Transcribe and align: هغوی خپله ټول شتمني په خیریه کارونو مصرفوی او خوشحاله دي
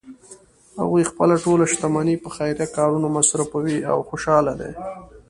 هغوی 0.79 1.03
خپله 1.11 1.35
ټول 1.43 1.59
شتمني 1.73 2.15
په 2.23 2.29
خیریه 2.35 2.67
کارونو 2.77 3.07
مصرفوی 3.17 3.77
او 3.91 3.97
خوشحاله 4.09 4.53
دي 4.59 4.71